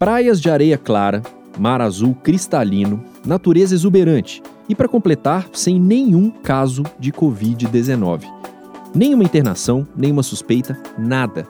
Praias 0.00 0.40
de 0.40 0.48
areia 0.48 0.78
clara, 0.78 1.20
mar 1.58 1.82
azul 1.82 2.14
cristalino, 2.14 3.04
natureza 3.22 3.74
exuberante 3.74 4.42
e, 4.66 4.74
para 4.74 4.88
completar, 4.88 5.46
sem 5.52 5.78
nenhum 5.78 6.30
caso 6.30 6.84
de 6.98 7.12
Covid-19. 7.12 8.22
Nenhuma 8.94 9.24
internação, 9.24 9.86
nenhuma 9.94 10.22
suspeita, 10.22 10.74
nada. 10.96 11.46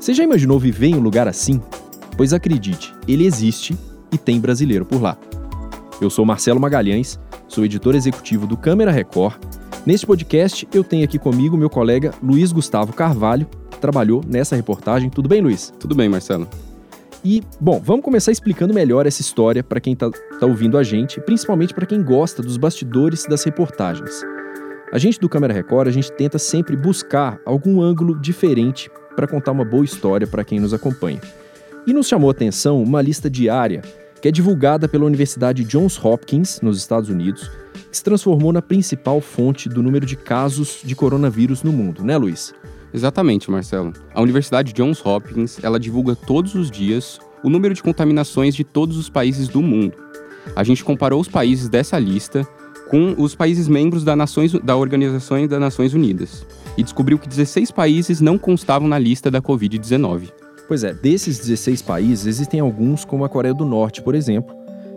Você 0.00 0.14
já 0.14 0.24
imaginou 0.24 0.58
viver 0.58 0.86
em 0.86 0.94
um 0.94 1.00
lugar 1.00 1.28
assim? 1.28 1.60
Pois 2.16 2.32
acredite, 2.32 2.94
ele 3.06 3.26
existe 3.26 3.76
e 4.10 4.16
tem 4.16 4.40
brasileiro 4.40 4.86
por 4.86 5.02
lá. 5.02 5.18
Eu 6.00 6.08
sou 6.08 6.24
Marcelo 6.24 6.58
Magalhães, 6.58 7.20
sou 7.48 7.66
editor 7.66 7.94
executivo 7.94 8.46
do 8.46 8.56
Câmera 8.56 8.90
Record. 8.90 9.36
Neste 9.84 10.06
podcast, 10.06 10.66
eu 10.72 10.82
tenho 10.82 11.04
aqui 11.04 11.18
comigo 11.18 11.54
meu 11.54 11.68
colega 11.68 12.14
Luiz 12.22 12.50
Gustavo 12.50 12.94
Carvalho, 12.94 13.46
que 13.70 13.78
trabalhou 13.78 14.22
nessa 14.26 14.56
reportagem. 14.56 15.10
Tudo 15.10 15.28
bem, 15.28 15.42
Luiz? 15.42 15.70
Tudo 15.78 15.94
bem, 15.94 16.08
Marcelo. 16.08 16.48
E, 17.24 17.42
bom, 17.60 17.80
vamos 17.80 18.04
começar 18.04 18.30
explicando 18.30 18.72
melhor 18.72 19.06
essa 19.06 19.20
história 19.20 19.62
para 19.62 19.80
quem 19.80 19.92
está 19.92 20.10
tá 20.10 20.46
ouvindo 20.46 20.78
a 20.78 20.82
gente, 20.82 21.20
principalmente 21.20 21.74
para 21.74 21.86
quem 21.86 22.02
gosta 22.02 22.42
dos 22.42 22.56
bastidores 22.56 23.24
das 23.24 23.42
reportagens. 23.42 24.22
A 24.92 24.98
gente 24.98 25.18
do 25.18 25.28
Câmera 25.28 25.52
Record, 25.52 25.88
a 25.88 25.92
gente 25.92 26.12
tenta 26.12 26.38
sempre 26.38 26.76
buscar 26.76 27.40
algum 27.44 27.82
ângulo 27.82 28.18
diferente 28.18 28.90
para 29.16 29.26
contar 29.26 29.52
uma 29.52 29.64
boa 29.64 29.84
história 29.84 30.26
para 30.26 30.44
quem 30.44 30.60
nos 30.60 30.72
acompanha. 30.72 31.20
E 31.86 31.92
nos 31.92 32.06
chamou 32.06 32.30
a 32.30 32.32
atenção 32.32 32.82
uma 32.82 33.02
lista 33.02 33.28
diária 33.28 33.82
que 34.20 34.28
é 34.28 34.30
divulgada 34.30 34.88
pela 34.88 35.04
Universidade 35.04 35.64
Johns 35.64 36.02
Hopkins, 36.02 36.60
nos 36.60 36.78
Estados 36.78 37.08
Unidos, 37.08 37.50
que 37.90 37.96
se 37.96 38.02
transformou 38.02 38.52
na 38.52 38.62
principal 38.62 39.20
fonte 39.20 39.68
do 39.68 39.82
número 39.82 40.04
de 40.04 40.16
casos 40.16 40.80
de 40.84 40.94
coronavírus 40.94 41.62
no 41.62 41.72
mundo, 41.72 42.04
né, 42.04 42.16
Luiz? 42.16 42.52
Exatamente, 42.92 43.50
Marcelo. 43.50 43.92
A 44.14 44.20
Universidade 44.20 44.72
Johns 44.72 45.04
Hopkins, 45.04 45.58
ela 45.62 45.78
divulga 45.78 46.14
todos 46.14 46.54
os 46.54 46.70
dias 46.70 47.18
o 47.42 47.50
número 47.50 47.74
de 47.74 47.82
contaminações 47.82 48.54
de 48.54 48.64
todos 48.64 48.96
os 48.96 49.08
países 49.08 49.48
do 49.48 49.62
mundo. 49.62 49.94
A 50.56 50.64
gente 50.64 50.84
comparou 50.84 51.20
os 51.20 51.28
países 51.28 51.68
dessa 51.68 51.98
lista 51.98 52.46
com 52.88 53.14
os 53.18 53.34
países 53.34 53.68
membros 53.68 54.02
da, 54.02 54.16
Nações, 54.16 54.52
da 54.52 54.76
Organização 54.76 55.46
das 55.46 55.60
Nações 55.60 55.92
Unidas 55.92 56.46
e 56.76 56.82
descobriu 56.82 57.18
que 57.18 57.28
16 57.28 57.70
países 57.70 58.20
não 58.20 58.38
constavam 58.38 58.88
na 58.88 58.98
lista 58.98 59.30
da 59.30 59.42
Covid-19. 59.42 60.30
Pois 60.66 60.84
é, 60.84 60.92
desses 60.92 61.38
16 61.38 61.82
países, 61.82 62.26
existem 62.26 62.60
alguns, 62.60 63.04
como 63.04 63.24
a 63.24 63.28
Coreia 63.28 63.54
do 63.54 63.64
Norte, 63.64 64.02
por 64.02 64.14
exemplo, 64.14 64.54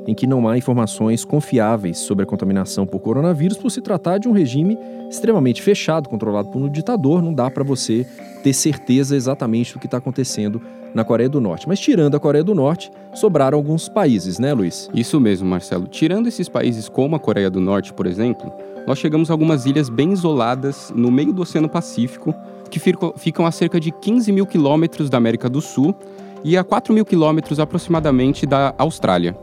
em 0.08 0.14
que 0.14 0.26
não 0.26 0.48
há 0.48 0.58
informações 0.58 1.24
confiáveis 1.24 2.00
sobre 2.00 2.24
a 2.24 2.26
contaminação 2.26 2.86
por 2.86 3.00
coronavírus 3.00 3.58
por 3.58 3.70
se 3.70 3.82
tratar 3.82 4.18
de 4.18 4.28
um 4.28 4.32
regime 4.32 4.78
extremamente 5.10 5.62
fechado, 5.62 6.10
controlado 6.10 6.50
por 6.50 6.62
um 6.62 6.70
ditador, 6.70 7.22
não 7.22 7.34
dá 7.34 7.50
para 7.50 7.64
você 7.64 8.06
ter 8.44 8.54
certeza 8.54 9.16
exatamente 9.16 9.74
do 9.74 9.80
que 9.80 9.86
está 9.86 9.98
acontecendo 9.98 10.62
na 10.94 11.04
Coreia 11.04 11.30
do 11.30 11.40
Norte. 11.40 11.68
Mas 11.68 11.80
tirando 11.80 12.16
a 12.16 12.20
Coreia 12.20 12.44
do 12.44 12.56
Norte, 12.56 12.92
sobraram 13.14 13.58
alguns 13.58 13.88
países, 13.88 14.40
né, 14.40 14.54
Luiz? 14.54 14.90
Isso 14.94 15.20
mesmo, 15.20 15.48
Marcelo. 15.48 15.88
Tirando 15.88 16.28
esses 16.28 16.50
países 16.50 16.90
como 16.90 17.16
a 17.16 17.20
Coreia 17.20 17.50
do 17.50 17.62
Norte, 17.62 17.94
por 17.94 18.08
exemplo, 18.08 18.52
nós 18.88 18.98
chegamos 18.98 19.30
a 19.30 19.34
algumas 19.34 19.66
ilhas 19.66 19.90
bem 19.90 20.12
isoladas 20.12 20.92
no 20.96 21.12
meio 21.12 21.32
do 21.32 21.44
Oceano 21.44 21.70
Pacífico, 21.70 22.34
que 22.70 22.80
ficam 22.80 23.46
a 23.46 23.52
cerca 23.52 23.80
de 23.80 23.92
15 23.92 24.32
mil 24.32 24.46
quilômetros 24.46 25.10
da 25.10 25.18
América 25.18 25.50
do 25.50 25.62
Sul 25.62 25.96
e 26.44 26.58
a 26.58 26.64
4 26.64 26.94
mil 26.94 27.06
quilômetros 27.06 27.60
aproximadamente 27.60 28.46
da 28.46 28.74
Austrália. 28.78 29.36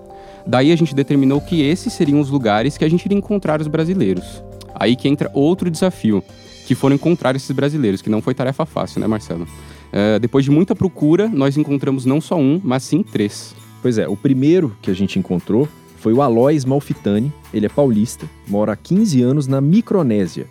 Daí 0.47 0.73
a 0.73 0.77
gente 0.77 0.95
determinou 0.95 1.41
que 1.41 1.63
esses 1.63 1.93
seriam 1.93 2.21
os 2.21 2.31
lugares 2.31 2.77
que 2.77 2.85
a 2.85 2.89
gente 2.89 3.05
iria 3.05 3.19
encontrar 3.19 3.61
os 3.61 3.67
brasileiros. 3.67 4.43
Aí 4.75 4.97
que 4.97 5.09
entra 5.09 5.31
outro 5.35 5.71
desafio, 5.71 6.23
que 6.67 6.75
foram 6.75 6.97
encontrar 6.97 7.35
esses 7.35 7.51
brasileiros, 7.51 8.03
que 8.03 8.11
não 8.11 8.23
foi 8.23 8.35
tarefa 8.35 8.65
fácil, 8.65 9.01
né, 9.01 9.07
Marcelo? 9.07 9.45
Uh, 9.45 10.19
depois 10.21 10.45
de 10.45 10.51
muita 10.51 10.75
procura, 10.75 11.29
nós 11.29 11.57
encontramos 11.57 12.05
não 12.05 12.21
só 12.21 12.37
um, 12.37 12.61
mas 12.63 12.83
sim 12.83 13.03
três. 13.03 13.55
Pois 13.81 13.97
é, 13.97 14.09
o 14.09 14.17
primeiro 14.17 14.77
que 14.83 14.91
a 14.91 14.95
gente 14.95 15.19
encontrou 15.19 15.69
foi 15.97 16.13
o 16.13 16.23
Alois 16.23 16.65
Malfitani. 16.65 17.33
Ele 17.53 17.67
é 17.67 17.69
paulista, 17.69 18.29
mora 18.47 18.73
há 18.73 18.77
15 18.77 19.23
anos 19.23 19.47
na 19.47 19.61
Micronésia. 19.61 20.47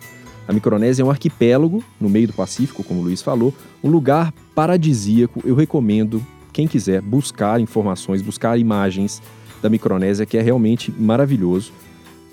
A 0.46 0.52
Micronésia 0.52 1.02
é 1.02 1.04
um 1.04 1.10
arquipélago 1.10 1.84
no 2.00 2.08
meio 2.08 2.26
do 2.26 2.32
Pacífico, 2.32 2.82
como 2.82 3.00
o 3.00 3.02
Luiz 3.02 3.20
falou, 3.20 3.54
um 3.84 3.90
lugar 3.90 4.32
paradisíaco. 4.54 5.42
Eu 5.44 5.54
recomendo 5.54 6.24
quem 6.52 6.66
quiser 6.66 7.02
buscar 7.02 7.60
informações, 7.60 8.22
buscar 8.22 8.58
imagens, 8.58 9.22
da 9.62 9.68
Micronésia, 9.68 10.26
que 10.26 10.36
é 10.36 10.42
realmente 10.42 10.92
maravilhoso. 10.96 11.72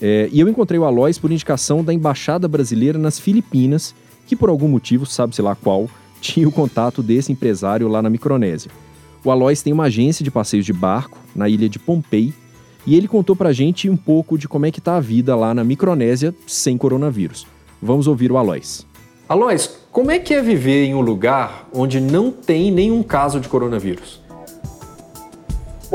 É, 0.01 0.29
e 0.31 0.39
eu 0.39 0.49
encontrei 0.49 0.79
o 0.79 0.85
Alois 0.85 1.17
por 1.17 1.31
indicação 1.31 1.83
da 1.83 1.93
Embaixada 1.93 2.47
Brasileira 2.47 2.97
nas 2.97 3.19
Filipinas, 3.19 3.95
que 4.27 4.35
por 4.35 4.49
algum 4.49 4.67
motivo, 4.67 5.05
sabe-se 5.05 5.41
lá 5.41 5.55
qual, 5.55 5.89
tinha 6.19 6.47
o 6.47 6.51
contato 6.51 7.03
desse 7.03 7.31
empresário 7.31 7.87
lá 7.87 8.01
na 8.01 8.09
Micronésia. 8.09 8.71
O 9.23 9.31
Alois 9.31 9.61
tem 9.61 9.73
uma 9.73 9.85
agência 9.85 10.23
de 10.23 10.31
passeios 10.31 10.65
de 10.65 10.73
barco 10.73 11.17
na 11.35 11.49
ilha 11.49 11.67
de 11.67 11.79
Pompei, 11.79 12.33
e 12.85 12.95
ele 12.95 13.07
contou 13.07 13.35
pra 13.35 13.51
gente 13.51 13.89
um 13.89 13.97
pouco 13.97 14.37
de 14.37 14.47
como 14.47 14.65
é 14.65 14.71
que 14.71 14.79
tá 14.79 14.97
a 14.97 14.99
vida 14.99 15.35
lá 15.35 15.53
na 15.53 15.63
Micronésia 15.63 16.35
sem 16.45 16.77
coronavírus. 16.77 17.47
Vamos 17.81 18.07
ouvir 18.07 18.31
o 18.31 18.37
Alois. 18.37 18.85
Alois, 19.27 19.79
como 19.91 20.11
é 20.11 20.19
que 20.19 20.35
é 20.35 20.41
viver 20.41 20.85
em 20.85 20.93
um 20.93 21.01
lugar 21.01 21.67
onde 21.73 21.99
não 21.99 22.29
tem 22.29 22.69
nenhum 22.71 23.01
caso 23.01 23.39
de 23.39 23.49
coronavírus? 23.49 24.21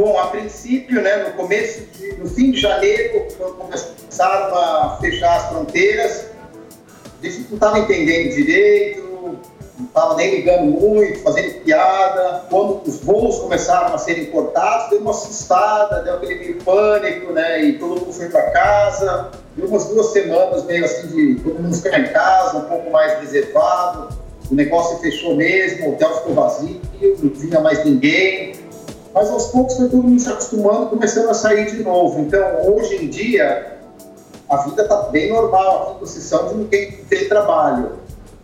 Bom, 0.00 0.18
a 0.18 0.28
princípio, 0.28 1.02
né, 1.02 1.24
no 1.24 1.32
começo, 1.34 1.82
de, 1.92 2.14
no 2.14 2.26
fim 2.26 2.52
de 2.52 2.58
janeiro, 2.58 3.26
começaram 3.58 4.56
a 4.56 4.96
fechar 4.98 5.36
as 5.36 5.48
fronteiras, 5.50 6.24
a 7.22 7.26
gente 7.26 7.48
não 7.50 7.56
estava 7.56 7.78
entendendo 7.80 8.34
direito, 8.34 9.02
não 9.78 9.84
estava 9.84 10.16
nem 10.16 10.36
ligando 10.36 10.70
muito, 10.80 11.18
fazendo 11.18 11.62
piada. 11.64 12.46
Quando 12.48 12.80
os 12.88 12.96
voos 13.00 13.40
começaram 13.40 13.94
a 13.94 13.98
serem 13.98 14.30
cortados, 14.30 14.88
deu 14.88 15.00
uma 15.00 15.10
assustada, 15.10 16.02
deu 16.02 16.14
aquele 16.14 16.36
meio 16.36 16.62
pânico, 16.62 17.34
né? 17.34 17.62
E 17.62 17.78
todo 17.78 18.00
mundo 18.00 18.12
foi 18.14 18.30
para 18.30 18.50
casa. 18.52 19.30
Deu 19.54 19.68
umas 19.68 19.84
duas 19.84 20.14
semanas 20.14 20.64
meio 20.64 20.82
assim 20.82 21.08
de 21.08 21.42
todo 21.42 21.62
mundo 21.62 21.76
ficar 21.76 22.00
em 22.00 22.10
casa, 22.10 22.56
um 22.56 22.64
pouco 22.64 22.90
mais 22.90 23.20
reservado. 23.20 24.16
O 24.50 24.54
negócio 24.54 24.96
fechou 25.00 25.36
mesmo, 25.36 25.90
o 25.90 25.92
hotel 25.92 26.14
ficou 26.16 26.34
vazio, 26.34 26.80
não 27.22 27.30
vinha 27.34 27.60
mais 27.60 27.84
ninguém 27.84 28.69
mas 29.14 29.30
aos 29.30 29.46
poucos 29.46 29.76
foi 29.76 29.88
todo 29.88 30.02
mundo 30.02 30.20
se 30.20 30.28
acostumando, 30.28 30.86
começando 30.86 31.28
a 31.28 31.34
sair 31.34 31.70
de 31.70 31.82
novo. 31.82 32.20
Então, 32.20 32.74
hoje 32.74 33.04
em 33.04 33.08
dia, 33.08 33.78
a 34.48 34.56
vida 34.58 34.82
está 34.82 35.02
bem 35.04 35.30
normal 35.30 35.82
aqui, 35.82 35.98
com 35.98 36.04
exceção 36.04 36.48
de 36.48 36.54
ninguém 36.54 36.92
tem 37.08 37.28
trabalho. 37.28 37.92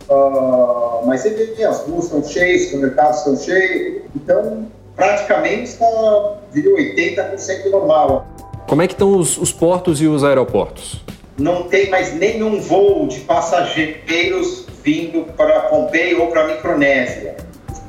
Uh, 0.09 1.05
mas 1.05 1.21
você 1.21 1.31
vê 1.31 1.47
que 1.47 1.63
as 1.63 1.81
ruas 1.81 2.05
estão 2.05 2.23
cheias, 2.23 2.73
os 2.73 2.79
mercados 2.79 3.17
estão 3.17 3.37
cheios, 3.37 4.03
então 4.15 4.67
praticamente 4.95 5.63
está, 5.63 6.37
diria, 6.53 6.71
80% 6.95 7.69
normal. 7.69 8.25
Como 8.67 8.81
é 8.81 8.87
que 8.87 8.93
estão 8.93 9.17
os, 9.17 9.37
os 9.37 9.51
portos 9.51 10.01
e 10.01 10.07
os 10.07 10.23
aeroportos? 10.23 11.01
Não 11.37 11.63
tem 11.63 11.89
mais 11.89 12.13
nenhum 12.13 12.59
voo 12.59 13.07
de 13.07 13.19
passageiros 13.21 14.65
vindo 14.83 15.25
para 15.33 15.61
Pompeii 15.61 16.15
ou 16.15 16.27
para 16.27 16.45
a 16.45 16.47
Micronésia. 16.47 17.37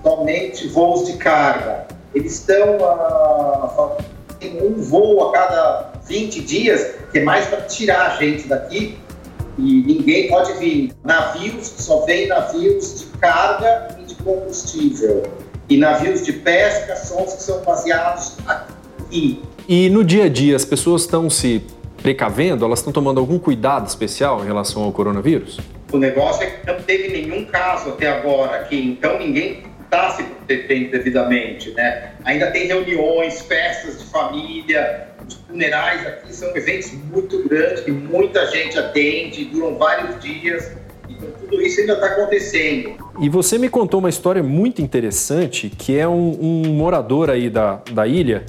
Somente 0.02 0.68
voos 0.68 1.06
de 1.06 1.14
carga. 1.14 1.87
Eles 2.14 2.34
estão 2.34 2.84
a, 2.84 3.96
um 4.62 4.80
voo 4.82 5.28
a 5.28 5.32
cada 5.32 5.92
20 6.06 6.40
dias, 6.42 6.94
que 7.12 7.18
é 7.18 7.24
mais 7.24 7.46
para 7.46 7.62
tirar 7.62 8.12
a 8.12 8.16
gente 8.16 8.48
daqui 8.48 8.98
e 9.58 9.82
ninguém 9.82 10.28
pode 10.28 10.52
vir. 10.54 10.92
Navios, 11.04 11.66
só 11.78 12.04
vem 12.04 12.28
navios 12.28 13.00
de 13.00 13.06
carga 13.18 13.96
e 14.00 14.04
de 14.04 14.14
combustível. 14.16 15.24
E 15.68 15.76
navios 15.76 16.24
de 16.24 16.32
pesca 16.32 16.96
são 16.96 17.24
os 17.24 17.34
que 17.34 17.42
são 17.42 17.62
baseados 17.62 18.36
aqui. 18.46 19.42
E 19.68 19.90
no 19.90 20.02
dia 20.02 20.24
a 20.24 20.28
dia, 20.28 20.56
as 20.56 20.64
pessoas 20.64 21.02
estão 21.02 21.28
se 21.28 21.62
precavendo? 22.02 22.64
Elas 22.64 22.78
estão 22.78 22.92
tomando 22.92 23.20
algum 23.20 23.38
cuidado 23.38 23.86
especial 23.86 24.42
em 24.42 24.46
relação 24.46 24.82
ao 24.82 24.92
coronavírus? 24.92 25.60
O 25.92 25.98
negócio 25.98 26.42
é 26.42 26.46
que 26.46 26.66
não 26.66 26.80
teve 26.82 27.08
nenhum 27.08 27.44
caso 27.44 27.90
até 27.90 28.08
agora 28.08 28.60
aqui, 28.60 28.76
então 28.76 29.18
ninguém 29.18 29.64
está 29.84 30.10
se 30.10 30.24
protegendo 30.48 30.90
devidamente, 30.90 31.70
né? 31.72 32.12
Ainda 32.24 32.50
tem 32.50 32.66
reuniões, 32.66 33.42
festas 33.42 33.98
de 33.98 34.06
família, 34.06 35.08
os 35.26 35.34
funerais 35.34 36.06
aqui 36.06 36.34
são 36.34 36.56
eventos 36.56 36.92
muito 36.92 37.46
grandes 37.46 37.82
que 37.82 37.90
muita 37.90 38.46
gente 38.50 38.78
atende, 38.78 39.44
duram 39.44 39.76
vários 39.76 40.20
dias. 40.22 40.72
Então 41.08 41.28
tudo 41.40 41.60
isso 41.60 41.80
ainda 41.80 41.94
está 41.94 42.06
acontecendo. 42.06 42.96
E 43.20 43.28
você 43.28 43.58
me 43.58 43.68
contou 43.68 44.00
uma 44.00 44.08
história 44.08 44.42
muito 44.42 44.80
interessante, 44.80 45.70
que 45.70 45.98
é 45.98 46.08
um, 46.08 46.38
um 46.40 46.72
morador 46.72 47.30
aí 47.30 47.50
da, 47.50 47.82
da 47.92 48.06
ilha 48.06 48.44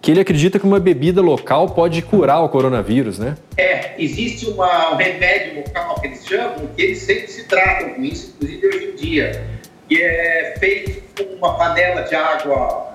que 0.00 0.10
ele 0.10 0.20
acredita 0.20 0.58
que 0.58 0.66
uma 0.66 0.78
bebida 0.78 1.22
local 1.22 1.70
pode 1.70 2.02
curar 2.02 2.44
o 2.44 2.50
coronavírus, 2.50 3.18
né? 3.18 3.38
É, 3.56 3.94
existe 3.98 4.44
uma, 4.50 4.92
um 4.92 4.96
remédio 4.96 5.62
local 5.64 5.94
que 5.98 6.08
eles 6.08 6.26
chamam, 6.26 6.68
que 6.76 6.82
eles 6.82 6.98
sempre 6.98 7.28
se 7.28 7.44
tratam 7.44 7.94
com 7.94 8.02
isso, 8.02 8.34
inclusive 8.36 8.66
hoje 8.66 8.84
em 8.84 8.96
dia 8.96 9.54
que 9.88 10.02
é 10.02 10.54
feito 10.58 11.03
uma 11.22 11.56
panela 11.56 12.02
de 12.02 12.14
água 12.14 12.94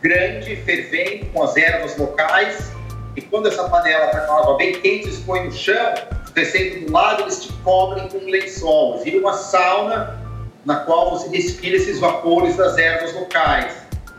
grande, 0.00 0.56
fervendo, 0.56 1.26
com 1.26 1.42
as 1.42 1.56
ervas 1.56 1.96
locais. 1.96 2.70
E 3.14 3.20
quando 3.20 3.48
essa 3.48 3.68
panela 3.68 4.06
está 4.06 4.20
com 4.20 4.32
a 4.32 4.40
água 4.40 4.56
bem 4.56 4.72
quente, 4.72 5.04
eles 5.06 5.18
põem 5.20 5.46
no 5.46 5.52
chão, 5.52 5.94
descendo 6.34 6.86
do 6.86 6.92
lado, 6.92 7.22
eles 7.22 7.42
te 7.42 7.52
cobrem 7.64 8.08
com 8.08 8.18
lençol. 8.18 8.98
Vira 9.02 9.18
uma 9.18 9.32
sauna 9.32 10.18
na 10.64 10.76
qual 10.80 11.10
você 11.10 11.28
respira 11.28 11.76
esses 11.76 11.98
vapores 11.98 12.56
das 12.56 12.76
ervas 12.76 13.14
locais. 13.14 13.74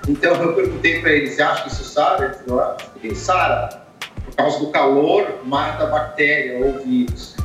Então 0.08 0.34
eu 0.36 0.54
perguntei 0.54 1.02
para 1.02 1.12
ele, 1.12 1.30
você 1.30 1.42
acha 1.42 1.64
que 1.64 1.70
isso 1.70 1.84
sara? 1.84 2.26
Ele 2.26 2.34
falou, 2.46 2.62
ah, 2.62 2.78
sara. 3.16 3.88
Por 4.26 4.36
causa 4.36 4.60
do 4.60 4.68
calor, 4.72 5.40
mata 5.44 5.84
a 5.84 5.88
bactéria 5.88 6.66
ou 6.66 6.80
vírus. 6.84 7.37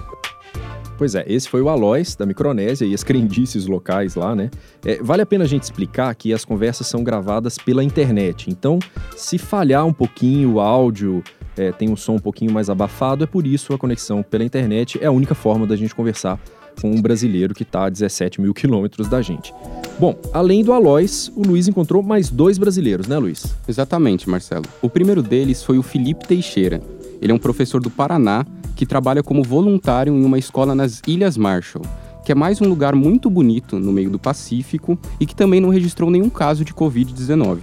Pois 0.99 1.15
é, 1.15 1.25
esse 1.27 1.49
foi 1.49 1.61
o 1.61 1.69
Alois, 1.69 2.15
da 2.15 2.25
Micronésia, 2.25 2.87
e 2.87 2.95
as 2.95 3.03
crendices 3.03 3.67
locais 3.67 4.15
lá, 4.15 4.37
né? 4.37 4.51
É, 4.85 5.03
vale 5.03 5.23
a 5.23 5.27
pena 5.27 5.45
a 5.45 5.47
gente 5.47 5.63
explicar 5.63 6.15
que 6.15 6.33
as 6.33 6.45
conversas 6.45 6.87
são 6.87 7.03
gravadas 7.03 7.59
pela 7.59 7.83
internet, 7.83 8.51
então 8.51 8.79
se 9.17 9.39
falhar 9.39 9.85
um 9.87 9.93
pouquinho 9.93 10.55
o 10.55 10.61
áudio, 10.61 11.23
é, 11.57 11.73
tem 11.73 11.91
um 11.91 11.97
som 11.97 12.15
um 12.15 12.21
pouquinho 12.21 12.53
mais 12.53 12.71
abafado, 12.71 13.25
é 13.25 13.27
por 13.27 13.47
isso 13.47 13.75
a 13.75 13.79
conexão 13.79 14.23
pela 14.23 14.45
internet 14.45 14.99
é 15.03 15.07
a 15.07 15.11
única 15.11 15.35
forma 15.35 15.67
da 15.67 15.77
gente 15.77 15.95
conversar 15.95 16.39
com 16.81 16.91
um 16.91 17.03
brasileiro 17.03 17.55
que 17.55 17.63
está 17.63 17.87
a 17.87 17.91
17 17.91 18.41
mil 18.41 18.55
quilômetros 18.55 19.09
da 19.09 19.21
gente. 19.21 19.53
Bom, 19.99 20.19
além 20.33 20.65
do 20.65 20.73
Alois, 20.73 21.31
o 21.37 21.47
Luiz 21.47 21.69
encontrou 21.69 22.03
mais 22.03 22.31
dois 22.31 22.57
brasileiros, 22.59 23.07
né, 23.07 23.19
Luiz? 23.19 23.55
Exatamente, 23.69 24.29
Marcelo. 24.29 24.65
O 24.81 24.89
primeiro 24.89 25.23
deles 25.23 25.63
foi 25.63 25.79
o 25.79 25.83
Felipe 25.83 26.27
Teixeira. 26.27 26.81
Ele 27.23 27.31
é 27.31 27.35
um 27.35 27.39
professor 27.39 27.81
do 27.81 27.89
Paraná 27.89 28.45
que 28.75 28.85
trabalha 28.85 29.23
como 29.23 29.45
voluntário 29.45 30.13
em 30.13 30.25
uma 30.25 30.41
escola 30.41 30.75
nas 30.75 31.01
Ilhas 31.07 31.37
Marshall, 31.37 31.85
que 32.25 32.33
é 32.33 32.35
mais 32.35 32.61
um 32.61 32.69
lugar 32.69 32.97
muito 32.97 33.31
bonito 33.31 33.79
no 33.79 33.93
meio 33.93 34.11
do 34.11 34.19
Pacífico 34.19 34.99
e 35.21 35.25
que 35.25 35.35
também 35.35 35.61
não 35.61 35.69
registrou 35.69 36.11
nenhum 36.11 36.29
caso 36.29 36.65
de 36.65 36.75
Covid-19. 36.75 37.61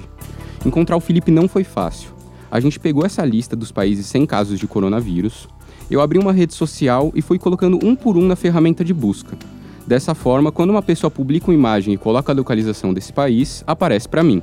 Encontrar 0.65 0.95
o 0.95 1.01
Felipe 1.01 1.29
não 1.29 1.50
foi 1.50 1.65
fácil. 1.65 2.11
A 2.50 2.61
gente 2.61 2.79
pegou 2.79 3.06
essa 3.06 3.25
lista 3.25 3.53
dos 3.53 3.69
países 3.69 4.06
sem 4.06 4.25
casos 4.25 4.57
de 4.57 4.65
coronavírus, 4.65 5.50
eu 5.91 6.00
abri 6.00 6.17
uma 6.17 6.31
rede 6.31 6.53
social 6.53 7.11
e 7.13 7.21
fui 7.21 7.38
colocando 7.38 7.79
um 7.83 7.95
por 7.95 8.15
um 8.15 8.25
na 8.25 8.38
ferramenta 8.38 8.83
de 8.85 8.94
busca. 8.94 9.38
Dessa 9.85 10.15
forma, 10.15 10.51
quando 10.53 10.69
uma 10.69 10.81
pessoa 10.81 11.11
publica 11.11 11.47
uma 11.47 11.53
imagem 11.53 11.95
e 11.95 11.97
coloca 11.97 12.31
a 12.31 12.35
localização 12.35 12.94
desse 12.94 13.11
país, 13.11 13.63
aparece 13.67 14.07
para 14.07 14.23
mim. 14.23 14.41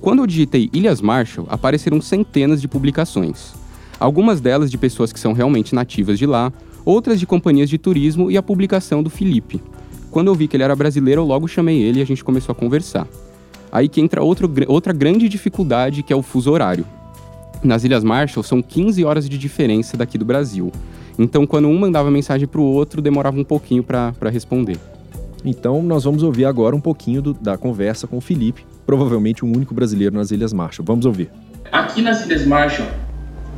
Quando 0.00 0.18
eu 0.18 0.26
digitei 0.26 0.68
Ilhas 0.72 1.00
Marshall, 1.00 1.46
apareceram 1.48 2.00
centenas 2.02 2.60
de 2.60 2.68
publicações. 2.68 3.61
Algumas 4.02 4.40
delas 4.40 4.68
de 4.68 4.76
pessoas 4.76 5.12
que 5.12 5.20
são 5.20 5.32
realmente 5.32 5.76
nativas 5.76 6.18
de 6.18 6.26
lá, 6.26 6.52
outras 6.84 7.20
de 7.20 7.24
companhias 7.24 7.70
de 7.70 7.78
turismo 7.78 8.32
e 8.32 8.36
a 8.36 8.42
publicação 8.42 9.00
do 9.00 9.08
Felipe. 9.08 9.62
Quando 10.10 10.26
eu 10.26 10.34
vi 10.34 10.48
que 10.48 10.56
ele 10.56 10.64
era 10.64 10.74
brasileiro, 10.74 11.20
eu 11.20 11.24
logo 11.24 11.46
chamei 11.46 11.80
ele 11.80 12.00
e 12.00 12.02
a 12.02 12.04
gente 12.04 12.24
começou 12.24 12.52
a 12.52 12.56
conversar. 12.56 13.06
Aí 13.70 13.88
que 13.88 14.00
entra 14.00 14.20
outro, 14.20 14.52
outra 14.66 14.92
grande 14.92 15.28
dificuldade, 15.28 16.02
que 16.02 16.12
é 16.12 16.16
o 16.16 16.20
fuso 16.20 16.50
horário. 16.50 16.84
Nas 17.62 17.84
Ilhas 17.84 18.02
Marshall 18.02 18.42
são 18.42 18.60
15 18.60 19.04
horas 19.04 19.28
de 19.28 19.38
diferença 19.38 19.96
daqui 19.96 20.18
do 20.18 20.24
Brasil. 20.24 20.72
Então, 21.16 21.46
quando 21.46 21.68
um 21.68 21.78
mandava 21.78 22.10
mensagem 22.10 22.48
para 22.48 22.60
o 22.60 22.64
outro, 22.64 23.00
demorava 23.00 23.38
um 23.38 23.44
pouquinho 23.44 23.84
para 23.84 24.30
responder. 24.32 24.78
Então, 25.44 25.80
nós 25.80 26.02
vamos 26.02 26.24
ouvir 26.24 26.44
agora 26.44 26.74
um 26.74 26.80
pouquinho 26.80 27.22
do, 27.22 27.34
da 27.34 27.56
conversa 27.56 28.08
com 28.08 28.16
o 28.16 28.20
Felipe, 28.20 28.66
provavelmente 28.84 29.44
o 29.44 29.46
um 29.46 29.52
único 29.54 29.72
brasileiro 29.72 30.16
nas 30.16 30.32
Ilhas 30.32 30.52
Marshall. 30.52 30.84
Vamos 30.84 31.06
ouvir. 31.06 31.30
Aqui 31.70 32.02
nas 32.02 32.26
Ilhas 32.26 32.44
Marshall, 32.44 32.88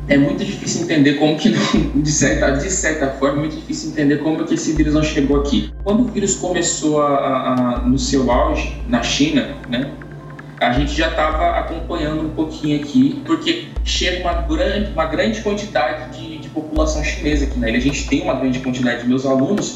é 0.09 0.17
muito 0.19 0.45
difícil 0.45 0.83
entender 0.83 1.15
como 1.15 1.37
que, 1.37 1.51
de 1.95 2.11
certa, 2.11 2.53
de 2.53 2.71
certa 2.71 3.09
forma, 3.09 3.39
é 3.39 3.41
muito 3.41 3.57
difícil 3.57 3.91
entender 3.91 4.19
como 4.19 4.45
que 4.45 4.55
esse 4.55 4.73
vírus 4.73 4.95
não 4.95 5.03
chegou 5.03 5.41
aqui. 5.41 5.73
Quando 5.83 6.01
o 6.01 6.09
vírus 6.09 6.35
começou 6.37 7.01
a, 7.01 7.79
a, 7.79 7.79
no 7.81 7.99
seu 7.99 8.31
auge, 8.31 8.77
na 8.89 9.03
China, 9.03 9.57
né, 9.69 9.91
a 10.61 10.73
gente 10.73 10.95
já 10.95 11.09
estava 11.09 11.59
acompanhando 11.59 12.27
um 12.27 12.31
pouquinho 12.31 12.81
aqui, 12.81 13.23
porque 13.25 13.69
chega 13.85 14.21
uma 14.23 14.43
grande, 14.43 14.93
uma 14.93 15.07
grande 15.07 15.41
quantidade 15.41 16.19
de, 16.19 16.39
de 16.39 16.49
população 16.49 17.03
chinesa 17.03 17.45
aqui 17.45 17.59
na 17.59 17.69
ilha. 17.69 17.79
A 17.79 17.83
gente 17.83 18.07
tem 18.07 18.23
uma 18.23 18.35
grande 18.35 18.61
quantidade 18.61 19.03
de 19.03 19.09
meus 19.09 19.27
alunos, 19.27 19.75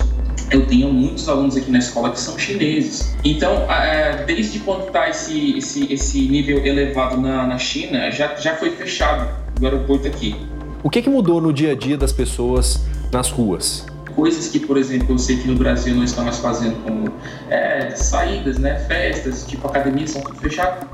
eu 0.50 0.66
tenho 0.66 0.90
muitos 0.92 1.28
alunos 1.28 1.56
aqui 1.56 1.70
na 1.70 1.78
escola 1.78 2.10
que 2.10 2.20
são 2.20 2.38
chineses. 2.38 3.14
Então, 3.24 3.70
é, 3.70 4.24
desde 4.24 4.60
quando 4.60 4.86
está 4.86 5.08
esse, 5.08 5.58
esse, 5.58 5.92
esse 5.92 6.20
nível 6.28 6.64
elevado 6.64 7.20
na, 7.20 7.46
na 7.46 7.58
China, 7.58 8.10
já, 8.10 8.34
já 8.36 8.56
foi 8.56 8.70
fechado 8.70 9.28
o 9.60 9.64
aeroporto 9.64 10.06
aqui. 10.06 10.36
O 10.82 10.90
que, 10.90 11.02
que 11.02 11.10
mudou 11.10 11.40
no 11.40 11.52
dia 11.52 11.72
a 11.72 11.74
dia 11.74 11.96
das 11.96 12.12
pessoas 12.12 12.82
nas 13.12 13.30
ruas? 13.30 13.86
coisas 14.18 14.48
que, 14.48 14.58
por 14.58 14.76
exemplo, 14.76 15.14
eu 15.14 15.18
sei 15.18 15.36
que 15.36 15.46
no 15.46 15.54
Brasil 15.54 15.94
não 15.94 16.02
estamos 16.02 16.38
fazendo, 16.38 16.74
como 16.82 17.08
é, 17.48 17.90
saídas, 17.90 18.58
né, 18.58 18.74
festas, 18.74 19.46
tipo 19.46 19.68
academia, 19.68 20.08
são 20.08 20.20
tudo 20.20 20.40
fechado. 20.40 20.84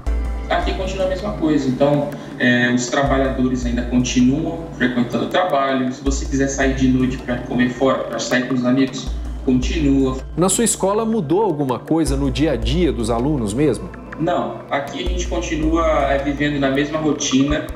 Aqui 0.51 0.75
continua 0.75 1.07
a 1.07 1.09
mesma 1.09 1.33
coisa. 1.33 1.67
Então, 1.67 2.11
é, 2.39 2.71
os 2.71 2.87
trabalhadores 2.89 3.65
ainda 3.65 3.81
continuam 3.85 4.67
frequentando 4.77 5.25
o 5.25 5.29
trabalho. 5.29 5.91
Se 5.91 6.05
você 6.05 6.27
quiser 6.27 6.49
sair 6.49 6.75
de 6.75 6.87
noite 6.87 7.17
para 7.17 7.39
comer 7.39 7.71
fora, 7.71 8.05
para 8.05 8.19
sair 8.19 8.47
com 8.47 8.53
os 8.53 8.67
amigos, 8.67 9.09
continua. 9.47 10.19
Na 10.37 10.51
sua 10.51 10.65
escola 10.65 11.07
mudou 11.07 11.43
alguma 11.43 11.79
coisa 11.79 12.19
no 12.19 12.31
dia 12.31 12.53
a 12.53 12.57
dia 12.57 12.93
dos 12.93 13.09
alunos 13.09 13.55
mesmo? 13.55 13.89
Não, 14.21 14.61
aqui 14.71 15.03
a 15.03 15.09
gente 15.09 15.27
continua 15.29 16.13
é, 16.13 16.19
vivendo 16.19 16.61
na 16.61 16.71
mesma 16.71 16.99
rotina. 16.99 17.67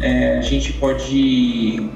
É, 0.00 0.38
a 0.38 0.42
gente 0.42 0.72
pode 0.74 1.90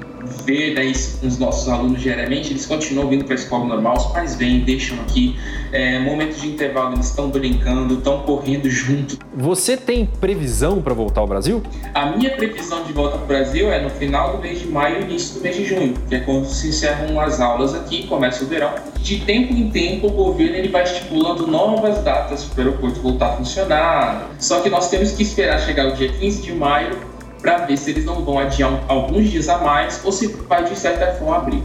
ver 0.45 0.73
né, 0.73 0.91
os 0.91 1.37
nossos 1.37 1.67
alunos 1.69 2.01
diariamente, 2.01 2.51
eles 2.51 2.65
continuam 2.65 3.07
vindo 3.09 3.25
para 3.25 3.33
a 3.33 3.37
escola 3.37 3.65
normal, 3.65 3.97
os 3.97 4.05
pais 4.07 4.35
vêm, 4.35 4.59
deixam 4.61 4.97
aqui. 5.01 5.37
É, 5.71 5.99
momentos 5.99 6.41
de 6.41 6.47
intervalo, 6.49 6.93
eles 6.93 7.07
estão 7.07 7.29
brincando, 7.29 7.95
estão 7.95 8.19
correndo 8.21 8.69
junto. 8.69 9.17
Você 9.35 9.75
tem 9.75 10.05
previsão 10.05 10.81
para 10.81 10.93
voltar 10.93 11.21
ao 11.21 11.27
Brasil? 11.27 11.63
A 11.93 12.11
minha 12.11 12.29
previsão 12.31 12.83
de 12.83 12.93
volta 12.93 13.17
para 13.17 13.23
o 13.23 13.27
Brasil 13.27 13.71
é 13.71 13.81
no 13.81 13.89
final 13.89 14.33
do 14.33 14.41
mês 14.41 14.59
de 14.59 14.67
maio 14.67 15.01
e 15.01 15.03
início 15.03 15.35
do 15.35 15.41
mês 15.41 15.55
de 15.55 15.65
junho, 15.65 15.95
que 16.07 16.15
é 16.15 16.19
quando 16.19 16.45
se 16.45 16.69
encerram 16.69 17.19
as 17.19 17.41
aulas 17.41 17.73
aqui, 17.73 18.05
começa 18.07 18.43
o 18.43 18.47
verão. 18.47 18.73
De 18.99 19.19
tempo 19.21 19.53
em 19.53 19.69
tempo, 19.69 20.07
o 20.07 20.11
governo 20.11 20.55
ele 20.55 20.69
vai 20.69 20.83
estipulando 20.83 21.47
novas 21.47 22.03
datas 22.03 22.45
para 22.45 22.63
o 22.63 22.67
aeroporto 22.67 23.01
voltar 23.01 23.33
a 23.33 23.37
funcionar. 23.37 24.29
Só 24.39 24.61
que 24.61 24.69
nós 24.69 24.89
temos 24.89 25.11
que 25.11 25.23
esperar 25.23 25.59
chegar 25.59 25.87
o 25.87 25.95
dia 25.95 26.09
15 26.09 26.41
de 26.43 26.53
maio 26.53 27.12
para 27.43 27.65
ver 27.65 27.77
se 27.77 27.91
eles 27.91 28.05
não 28.05 28.23
vão 28.23 28.39
adiar 28.39 28.81
alguns 28.87 29.29
dias 29.29 29.49
a 29.49 29.57
mais 29.57 30.03
ou 30.03 30.13
se 30.13 30.27
vai 30.27 30.63
de 30.63 30.75
certa 30.77 31.13
forma 31.15 31.35
abrir. 31.35 31.63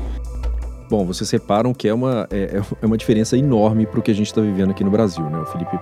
Bom, 0.90 1.06
vocês 1.06 1.30
separam 1.30 1.72
que 1.72 1.86
é 1.86 1.94
uma, 1.94 2.26
é, 2.30 2.60
é 2.82 2.86
uma 2.86 2.98
diferença 2.98 3.38
enorme 3.38 3.86
para 3.86 4.00
o 4.00 4.02
que 4.02 4.10
a 4.10 4.14
gente 4.14 4.26
está 4.26 4.40
vivendo 4.40 4.70
aqui 4.70 4.82
no 4.82 4.90
Brasil, 4.90 5.22
né? 5.30 5.38
O 5.38 5.46
Felipe 5.46 5.78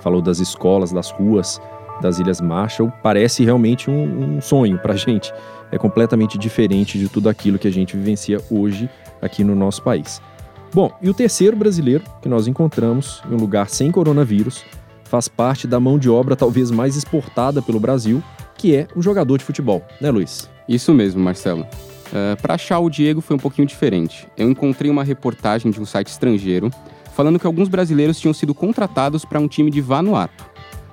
falou 0.00 0.22
das 0.22 0.38
escolas, 0.38 0.92
das 0.92 1.10
ruas, 1.10 1.60
das 2.00 2.18
Ilhas 2.18 2.40
Marshall, 2.40 2.92
parece 3.02 3.44
realmente 3.44 3.90
um, 3.90 4.36
um 4.36 4.40
sonho 4.40 4.78
para 4.78 4.94
a 4.94 4.96
gente. 4.96 5.32
É 5.72 5.78
completamente 5.78 6.38
diferente 6.38 6.98
de 6.98 7.08
tudo 7.08 7.28
aquilo 7.28 7.58
que 7.58 7.66
a 7.66 7.72
gente 7.72 7.96
vivencia 7.96 8.40
hoje 8.50 8.88
aqui 9.20 9.42
no 9.42 9.54
nosso 9.54 9.82
país. 9.82 10.22
Bom, 10.72 10.92
e 11.02 11.10
o 11.10 11.14
terceiro 11.14 11.56
brasileiro 11.56 12.04
que 12.22 12.28
nós 12.28 12.46
encontramos 12.46 13.22
em 13.28 13.34
um 13.34 13.38
lugar 13.38 13.68
sem 13.68 13.90
coronavírus 13.90 14.64
faz 15.04 15.26
parte 15.26 15.66
da 15.66 15.80
mão 15.80 15.98
de 15.98 16.08
obra 16.08 16.36
talvez 16.36 16.70
mais 16.70 16.96
exportada 16.96 17.60
pelo 17.60 17.80
Brasil 17.80 18.22
que 18.60 18.76
é 18.76 18.86
um 18.94 19.00
jogador 19.00 19.38
de 19.38 19.44
futebol, 19.44 19.82
né, 19.98 20.10
Luiz? 20.10 20.50
Isso 20.68 20.92
mesmo, 20.92 21.18
Marcelo. 21.18 21.62
Uh, 21.62 21.66
eh, 22.12 22.36
para 22.42 22.56
achar 22.56 22.78
o 22.78 22.90
Diego 22.90 23.22
foi 23.22 23.34
um 23.34 23.38
pouquinho 23.38 23.66
diferente. 23.66 24.28
Eu 24.36 24.50
encontrei 24.50 24.90
uma 24.90 25.02
reportagem 25.02 25.70
de 25.70 25.80
um 25.80 25.86
site 25.86 26.08
estrangeiro 26.08 26.70
falando 27.14 27.38
que 27.38 27.46
alguns 27.46 27.68
brasileiros 27.68 28.20
tinham 28.20 28.34
sido 28.34 28.52
contratados 28.52 29.24
para 29.24 29.40
um 29.40 29.48
time 29.48 29.70
de 29.70 29.80
Vanuatu, 29.80 30.44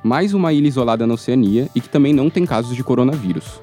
mais 0.02 0.34
uma 0.34 0.54
ilha 0.54 0.66
isolada 0.66 1.06
na 1.06 1.16
Oceania 1.16 1.68
e 1.76 1.82
que 1.82 1.90
também 1.90 2.14
não 2.14 2.30
tem 2.30 2.46
casos 2.46 2.74
de 2.74 2.82
coronavírus. 2.86 3.60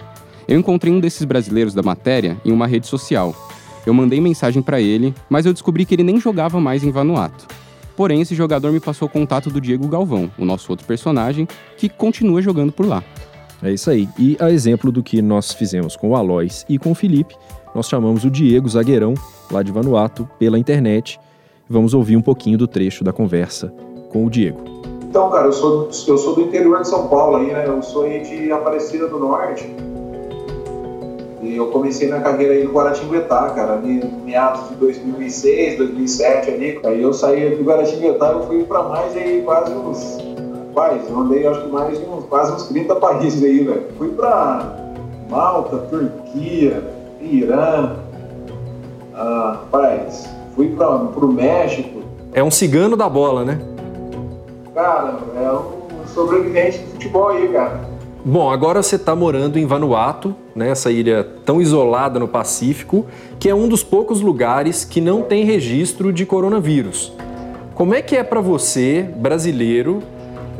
Eu 0.46 0.58
encontrei 0.58 0.92
um 0.92 1.00
desses 1.00 1.24
brasileiros 1.24 1.72
da 1.72 1.82
matéria 1.82 2.36
em 2.44 2.52
uma 2.52 2.66
rede 2.66 2.86
social. 2.86 3.34
Eu 3.86 3.94
mandei 3.94 4.20
mensagem 4.20 4.60
para 4.60 4.82
ele, 4.82 5.14
mas 5.30 5.46
eu 5.46 5.52
descobri 5.54 5.86
que 5.86 5.94
ele 5.94 6.02
nem 6.02 6.20
jogava 6.20 6.60
mais 6.60 6.84
em 6.84 6.90
Vanuatu. 6.90 7.46
Porém, 7.96 8.20
esse 8.20 8.34
jogador 8.34 8.70
me 8.70 8.80
passou 8.80 9.08
o 9.08 9.10
contato 9.10 9.48
do 9.48 9.62
Diego 9.62 9.88
Galvão, 9.88 10.30
o 10.36 10.44
nosso 10.44 10.70
outro 10.70 10.86
personagem, 10.86 11.48
que 11.78 11.88
continua 11.88 12.42
jogando 12.42 12.70
por 12.70 12.84
lá. 12.84 13.02
É 13.64 13.72
isso 13.72 13.90
aí. 13.90 14.06
E 14.18 14.36
a 14.38 14.50
exemplo 14.50 14.92
do 14.92 15.02
que 15.02 15.22
nós 15.22 15.52
fizemos 15.52 15.96
com 15.96 16.10
o 16.10 16.16
Alois 16.16 16.66
e 16.68 16.78
com 16.78 16.92
o 16.92 16.94
Felipe, 16.94 17.34
nós 17.74 17.88
chamamos 17.88 18.22
o 18.22 18.30
Diego 18.30 18.68
Zagueirão, 18.68 19.14
lá 19.50 19.62
de 19.62 19.72
Vanuatu, 19.72 20.28
pela 20.38 20.58
internet. 20.58 21.18
Vamos 21.66 21.94
ouvir 21.94 22.14
um 22.14 22.20
pouquinho 22.20 22.58
do 22.58 22.68
trecho 22.68 23.02
da 23.02 23.10
conversa 23.10 23.72
com 24.12 24.26
o 24.26 24.30
Diego. 24.30 24.62
Então, 25.08 25.30
cara, 25.30 25.46
eu 25.46 25.52
sou, 25.52 25.88
eu 26.06 26.18
sou 26.18 26.34
do 26.34 26.42
interior 26.42 26.82
de 26.82 26.88
São 26.88 27.08
Paulo 27.08 27.38
aí, 27.38 27.46
né? 27.46 27.64
Eu 27.66 27.82
sou 27.82 28.04
aí 28.04 28.20
de 28.22 28.52
Aparecida 28.52 29.08
do 29.08 29.18
Norte. 29.18 29.74
E 31.40 31.56
eu 31.56 31.68
comecei 31.68 32.08
minha 32.08 32.20
carreira 32.20 32.52
aí 32.52 32.64
no 32.64 32.72
Guaratinguetá, 32.72 33.48
cara, 33.50 33.74
ali 33.74 34.04
meados 34.24 34.68
de 34.68 34.74
2006, 34.74 35.78
2007 35.78 36.50
ali. 36.50 36.80
Aí 36.84 37.00
eu 37.00 37.14
saí 37.14 37.56
do 37.56 37.64
Guaratinguetá 37.64 38.38
e 38.42 38.46
fui 38.46 38.64
para 38.64 38.82
mais 38.82 39.16
aí 39.16 39.40
quase 39.42 39.72
uns 39.72 40.33
Rapaz, 40.74 41.08
eu 41.08 41.20
andei 41.20 41.46
acho 41.46 41.60
que 41.60 41.68
mais 41.68 41.96
de 41.96 42.04
uns, 42.04 42.24
quase 42.24 42.52
uns 42.52 42.64
30 42.64 42.96
países 42.96 43.44
aí, 43.44 43.62
velho. 43.62 43.86
Fui 43.96 44.08
pra 44.08 44.74
Malta, 45.30 45.78
Turquia, 45.78 46.82
Irã, 47.20 47.92
ah, 49.14 49.60
rapaz, 49.60 50.28
fui 50.56 50.70
pra, 50.70 50.98
pro 50.98 51.28
México. 51.28 52.02
É 52.32 52.42
um 52.42 52.50
cigano 52.50 52.96
da 52.96 53.08
bola, 53.08 53.44
né? 53.44 53.60
Cara, 54.74 55.20
é 55.36 55.52
um 55.52 56.08
sobrevivente 56.08 56.78
de 56.78 56.86
futebol 56.86 57.28
aí, 57.28 57.46
cara. 57.52 57.80
Bom, 58.24 58.50
agora 58.50 58.82
você 58.82 58.96
está 58.96 59.14
morando 59.14 59.60
em 59.60 59.66
Vanuatu, 59.66 60.34
né, 60.56 60.70
essa 60.70 60.90
ilha 60.90 61.22
tão 61.44 61.62
isolada 61.62 62.18
no 62.18 62.26
Pacífico, 62.26 63.06
que 63.38 63.48
é 63.48 63.54
um 63.54 63.68
dos 63.68 63.84
poucos 63.84 64.20
lugares 64.20 64.84
que 64.84 65.00
não 65.00 65.22
tem 65.22 65.44
registro 65.44 66.12
de 66.12 66.26
coronavírus. 66.26 67.12
Como 67.76 67.94
é 67.94 68.02
que 68.02 68.16
é 68.16 68.24
para 68.24 68.40
você, 68.40 69.08
brasileiro, 69.16 70.02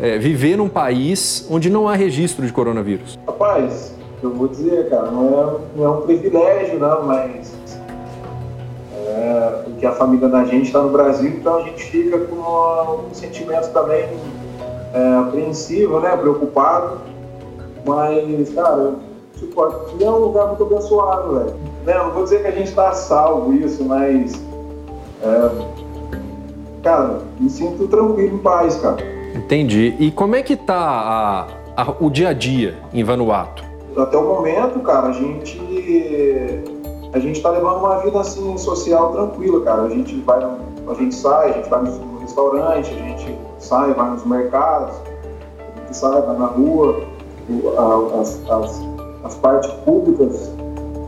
é, 0.01 0.19
viver 0.19 0.57
num 0.57 0.69
país 0.69 1.47
onde 1.51 1.71
não 1.71 1.89
há 1.89 1.95
registro 1.95 2.47
de 2.47 2.53
coronavírus? 2.53 3.19
Rapaz, 3.27 3.95
eu 4.23 4.31
vou 4.31 4.49
dizer, 4.49 4.89
cara, 4.89 5.11
não 5.11 5.29
é, 5.29 5.57
não 5.77 5.85
é 5.85 5.89
um 5.91 6.01
privilégio, 6.03 6.79
não, 6.79 7.05
mas 7.05 7.55
é, 8.93 9.63
porque 9.65 9.87
a 9.87 9.93
família 9.93 10.29
da 10.29 10.45
gente 10.45 10.67
está 10.67 10.81
no 10.81 10.91
Brasil, 10.91 11.31
então 11.31 11.59
a 11.59 11.63
gente 11.63 11.85
fica 11.85 12.19
com 12.19 13.07
um 13.11 13.15
sentimento 13.15 13.71
também 13.73 14.09
é, 14.93 15.17
apreensivo, 15.17 16.01
né, 16.01 16.17
preocupado, 16.17 16.99
mas, 17.85 18.49
cara, 18.55 18.95
tipo, 19.37 19.63
aqui 19.63 20.03
é 20.03 20.11
um 20.11 20.19
lugar 20.19 20.49
muito 20.49 20.65
abençoado, 20.65 21.35
velho. 21.35 21.55
Né? 21.85 21.95
Não 21.95 22.11
vou 22.13 22.25
dizer 22.25 22.41
que 22.41 22.49
a 22.49 22.53
gente 22.53 22.69
está 22.69 22.93
salvo 22.93 23.53
isso, 23.53 23.85
mas, 23.85 24.33
é, 25.23 25.51
cara, 26.83 27.19
me 27.39 27.51
sinto 27.51 27.87
tranquilo, 27.89 28.37
em 28.37 28.39
paz, 28.39 28.77
cara. 28.77 29.14
Entendi. 29.35 29.95
E 29.99 30.11
como 30.11 30.37
é 30.37 30.43
que 30.43 30.57
tá 30.57 30.77
a, 31.77 31.83
a, 31.83 31.95
o 32.01 32.09
dia 32.09 32.29
a 32.29 32.33
dia 32.33 32.77
em 32.93 33.03
Vanuatu? 33.03 33.65
Até 33.97 34.17
o 34.17 34.25
momento, 34.25 34.81
cara, 34.81 35.09
a 35.09 35.13
gente 35.13 35.61
a 37.15 37.19
gente 37.21 37.37
está 37.37 37.51
levando 37.51 37.79
uma 37.79 37.99
vida 37.99 38.21
assim 38.21 38.59
social 38.59 39.13
tranquila, 39.13 39.65
cara. 39.65 39.83
A 39.83 39.89
gente 39.89 40.17
vai, 40.21 40.43
a 40.43 40.95
gente 40.95 41.15
sai, 41.15 41.51
a 41.51 41.53
gente 41.53 41.71
vai 41.71 41.83
no 41.83 42.19
restaurante, 42.19 42.91
a 42.91 42.97
gente 42.97 43.39
sai, 43.61 43.95
vai 43.95 44.11
nos 44.11 44.25
mercados, 44.27 44.97
a 44.97 45.81
gente 45.81 45.97
sai, 45.97 46.23
vai 46.23 46.37
na 46.37 46.47
rua, 46.47 47.03
as, 48.21 48.51
as, 48.51 48.83
as 49.23 49.35
partes 49.37 49.71
públicas 49.85 50.51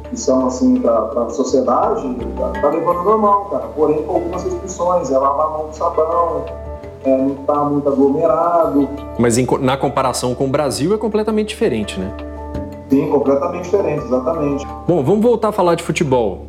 que 0.08 0.16
são 0.16 0.46
assim 0.46 0.80
para 0.80 1.22
a 1.22 1.30
sociedade, 1.30 2.02
tá, 2.38 2.60
tá, 2.60 2.68
levando 2.68 3.02
normal, 3.02 3.46
cara. 3.46 3.66
Porém 3.74 4.00
com 4.04 4.14
algumas 4.14 4.44
restrições, 4.44 5.10
é 5.10 5.18
lavar 5.18 5.46
a 5.46 5.50
mão 5.50 5.66
com 5.66 5.72
sabão, 5.72 6.44
é, 7.06 7.16
não 7.16 7.34
tá 7.36 7.64
muito 7.64 7.88
aglomerado. 7.88 8.88
Mas 9.16 9.38
em, 9.38 9.46
na 9.60 9.76
comparação 9.76 10.34
com 10.34 10.46
o 10.46 10.48
Brasil 10.48 10.92
é 10.92 10.98
completamente 10.98 11.48
diferente, 11.50 12.00
né? 12.00 12.12
Sim, 12.90 13.08
completamente 13.08 13.64
diferente, 13.64 14.04
exatamente. 14.04 14.66
Bom, 14.86 15.02
vamos 15.04 15.22
voltar 15.22 15.48
a 15.48 15.52
falar 15.52 15.76
de 15.76 15.84
futebol. 15.84 16.46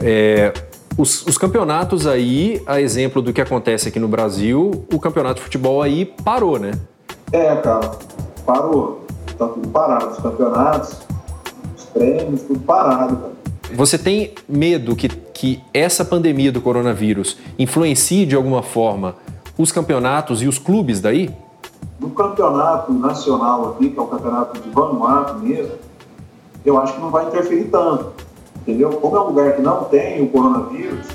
É, 0.00 0.52
os, 0.98 1.24
os, 1.26 1.38
campeonatos 1.38 2.06
aí, 2.06 2.60
a 2.66 2.80
exemplo 2.80 3.22
do 3.22 3.32
que 3.32 3.40
acontece 3.40 3.88
aqui 3.88 4.00
no 4.00 4.08
Brasil, 4.08 4.84
o 4.92 4.98
campeonato 4.98 5.36
de 5.36 5.42
futebol 5.42 5.80
aí 5.80 6.04
parou, 6.04 6.58
né? 6.58 6.72
É, 7.32 7.54
cara, 7.56 7.92
parou. 8.44 9.06
Tá 9.38 9.46
tudo 9.46 9.68
parado. 9.68 10.08
Os 10.08 10.18
campeonatos, 10.18 10.98
os 11.76 11.84
treinos, 11.86 12.42
tudo 12.42 12.60
parado, 12.60 13.16
cara. 13.16 13.32
Você 13.74 13.96
tem 13.96 14.34
medo 14.46 14.94
que, 14.94 15.08
que 15.08 15.60
essa 15.72 16.04
pandemia 16.04 16.52
do 16.52 16.60
coronavírus 16.60 17.38
influencie 17.58 18.26
de 18.26 18.36
alguma 18.36 18.62
forma 18.62 19.16
os 19.56 19.70
campeonatos 19.70 20.42
e 20.42 20.48
os 20.48 20.58
clubes 20.58 21.00
daí? 21.00 21.34
No 22.00 22.10
campeonato 22.10 22.92
nacional 22.92 23.70
aqui, 23.70 23.90
que 23.90 23.98
é 23.98 24.02
o 24.02 24.06
campeonato 24.06 24.60
de 24.60 24.70
Vanuatu 24.70 25.38
mesmo, 25.38 25.72
eu 26.64 26.78
acho 26.80 26.94
que 26.94 27.00
não 27.00 27.10
vai 27.10 27.26
interferir 27.26 27.64
tanto, 27.64 28.12
entendeu? 28.62 28.90
Como 28.90 29.16
é 29.16 29.20
um 29.20 29.26
lugar 29.28 29.56
que 29.56 29.62
não 29.62 29.84
tem 29.84 30.22
o 30.22 30.28
coronavírus, 30.28 31.06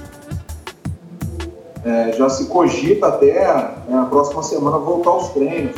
é, 1.85 2.11
já 2.13 2.29
se 2.29 2.45
cogita 2.47 3.07
até 3.07 3.29
é, 3.29 3.93
a 3.93 4.05
próxima 4.09 4.43
semana 4.43 4.77
voltar 4.77 5.11
aos 5.11 5.29
treinos. 5.29 5.75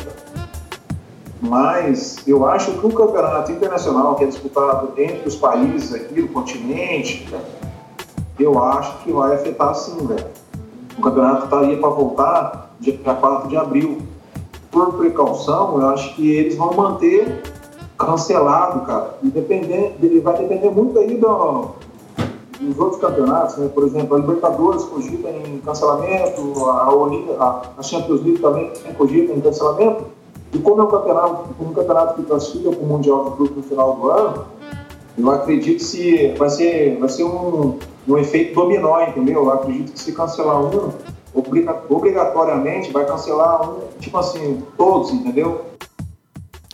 Mas 1.40 2.18
eu 2.26 2.44
acho 2.46 2.72
que 2.72 2.86
o 2.86 2.92
campeonato 2.92 3.50
internacional, 3.52 4.14
que 4.16 4.24
é 4.24 4.26
disputado 4.26 4.92
entre 4.98 5.26
os 5.26 5.36
países 5.36 5.94
aqui 5.94 6.20
do 6.20 6.28
continente, 6.28 7.26
eu 8.38 8.62
acho 8.62 8.98
que 8.98 9.12
vai 9.12 9.34
afetar 9.34 9.74
sim, 9.74 10.06
velho. 10.06 10.26
O 11.00 11.02
campeonato 11.02 11.44
estaria 11.44 11.78
para 11.78 11.88
voltar 11.88 12.74
dia 12.78 12.98
4 13.02 13.48
de 13.48 13.56
abril 13.56 14.02
por 14.70 14.92
precaução, 14.98 15.80
eu 15.80 15.88
acho 15.88 16.14
que 16.14 16.30
eles 16.30 16.56
vão 16.56 16.74
manter 16.74 17.42
cancelado, 17.96 18.84
cara. 18.84 19.14
E 19.22 19.28
ele 19.34 20.20
vai 20.20 20.36
depender 20.36 20.68
muito 20.68 20.98
aí 20.98 21.16
do, 21.16 21.68
dos 22.60 22.78
outros 22.78 23.00
campeonatos, 23.00 23.56
né? 23.56 23.70
Por 23.74 23.84
exemplo, 23.84 24.14
a 24.14 24.18
Libertadores 24.18 24.84
cogita 24.84 25.30
em 25.30 25.58
cancelamento, 25.64 26.66
a, 26.66 26.90
a, 27.38 27.62
a 27.78 27.82
Champions 27.82 28.22
League 28.22 28.38
também 28.38 28.70
cogita 28.98 29.32
em 29.32 29.40
cancelamento. 29.40 30.04
E 30.52 30.58
como 30.58 30.82
é 30.82 30.84
um 30.84 30.88
campeonato, 30.88 31.44
um 31.58 31.72
campeonato 31.72 32.14
que 32.16 32.24
classifica 32.24 32.70
para 32.70 32.78
o 32.78 32.86
Mundial 32.86 33.24
de 33.24 33.36
Clube 33.36 33.54
no 33.56 33.62
final 33.62 33.96
do 33.96 34.10
ano, 34.10 34.44
eu 35.16 35.30
acredito 35.30 35.82
que 35.82 36.34
vai 36.36 36.50
ser, 36.50 36.98
vai 36.98 37.08
ser 37.08 37.24
um, 37.24 37.78
um 38.12 38.18
efeito 38.18 38.54
dominó, 38.54 39.00
entendeu? 39.02 39.44
Eu 39.44 39.52
acredito 39.52 39.92
que 39.92 40.00
se 40.00 40.12
cancelar 40.12 40.62
um, 40.62 40.92
obrigatoriamente 41.88 42.90
vai 42.90 43.06
cancelar 43.06 43.68
um, 43.68 43.80
tipo 43.98 44.16
assim, 44.18 44.62
todos, 44.76 45.10
entendeu? 45.12 45.66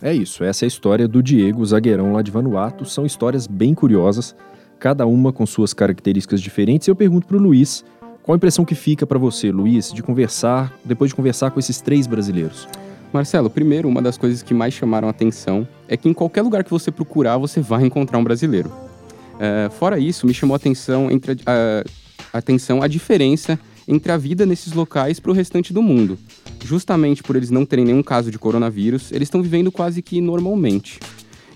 É 0.01 0.13
isso, 0.13 0.43
essa 0.43 0.63
é 0.63 0.65
a 0.65 0.67
história 0.67 1.07
do 1.07 1.23
Diego, 1.23 1.65
zagueirão 1.65 2.13
lá 2.13 2.21
de 2.21 2.29
Vanuatu. 2.29 2.85
São 2.85 3.05
histórias 3.05 3.47
bem 3.47 3.73
curiosas, 3.73 4.35
cada 4.79 5.05
uma 5.05 5.33
com 5.33 5.45
suas 5.45 5.73
características 5.73 6.39
diferentes. 6.39 6.87
E 6.87 6.91
eu 6.91 6.95
pergunto 6.95 7.27
para 7.27 7.37
o 7.37 7.39
Luiz, 7.39 7.83
qual 8.21 8.33
a 8.33 8.37
impressão 8.37 8.63
que 8.63 8.75
fica 8.75 9.07
para 9.07 9.17
você, 9.17 9.51
Luiz, 9.51 9.91
de 9.91 10.03
conversar, 10.03 10.71
depois 10.85 11.09
de 11.09 11.15
conversar 11.15 11.49
com 11.49 11.59
esses 11.59 11.81
três 11.81 12.05
brasileiros? 12.05 12.67
Marcelo, 13.11 13.49
primeiro, 13.49 13.87
uma 13.87 14.01
das 14.01 14.17
coisas 14.17 14.43
que 14.43 14.53
mais 14.53 14.73
chamaram 14.73 15.07
a 15.07 15.11
atenção 15.11 15.67
é 15.87 15.95
que 15.97 16.09
em 16.09 16.13
qualquer 16.13 16.41
lugar 16.41 16.63
que 16.63 16.69
você 16.69 16.91
procurar, 16.91 17.37
você 17.37 17.59
vai 17.61 17.83
encontrar 17.83 18.19
um 18.19 18.23
brasileiro. 18.23 18.71
Uh, 19.37 19.71
fora 19.71 19.99
isso, 19.99 20.25
me 20.25 20.33
chamou 20.33 20.55
a 20.55 20.57
atenção, 20.57 21.09
entre 21.11 21.37
a, 21.45 21.83
a 22.33 22.37
atenção 22.37 22.81
a 22.81 22.87
diferença 22.87 23.59
entre 23.87 24.11
a 24.11 24.17
vida 24.17 24.45
nesses 24.45 24.73
locais 24.73 25.19
para 25.19 25.31
o 25.31 25.33
restante 25.33 25.71
do 25.71 25.81
mundo. 25.81 26.19
Justamente 26.63 27.23
por 27.23 27.35
eles 27.35 27.49
não 27.49 27.65
terem 27.65 27.85
nenhum 27.85 28.03
caso 28.03 28.29
de 28.29 28.37
coronavírus, 28.37 29.11
eles 29.11 29.27
estão 29.27 29.41
vivendo 29.41 29.71
quase 29.71 30.01
que 30.01 30.19
normalmente. 30.19 30.99